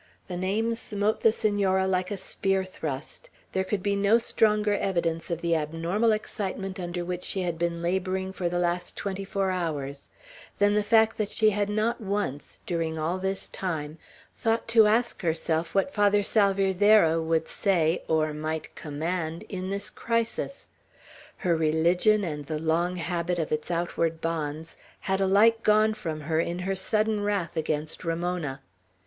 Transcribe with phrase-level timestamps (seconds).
[0.27, 5.29] The name smote the Senora like a spear thrust, There could be no stronger evidence
[5.29, 9.51] of the abnormal excitement under which she had been laboring for the last twenty four
[9.51, 10.09] hours,
[10.57, 13.99] than the fact that she had not once, during all this time,
[14.33, 20.69] thought to ask herself what Father Salvierderra would say, or might command, in this crisis.
[21.37, 26.39] Her religion and the long habit of its outward bonds had alike gone from her
[26.39, 28.61] in her sudden wrath against Ramona.